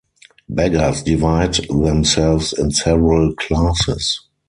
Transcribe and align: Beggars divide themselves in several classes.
Beggars 0.49 1.03
divide 1.03 1.53
themselves 1.69 2.53
in 2.53 2.71
several 2.71 3.35
classes. 3.35 4.21